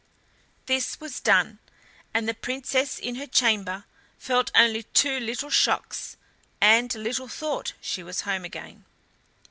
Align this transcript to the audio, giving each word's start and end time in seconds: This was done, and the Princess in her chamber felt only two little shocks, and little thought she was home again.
This 0.65 0.99
was 0.99 1.19
done, 1.19 1.59
and 2.11 2.27
the 2.27 2.33
Princess 2.33 2.97
in 2.97 3.17
her 3.17 3.27
chamber 3.27 3.83
felt 4.17 4.49
only 4.55 4.81
two 4.81 5.19
little 5.19 5.51
shocks, 5.51 6.17
and 6.59 6.91
little 6.95 7.27
thought 7.27 7.73
she 7.79 8.01
was 8.01 8.21
home 8.21 8.43
again. 8.43 8.83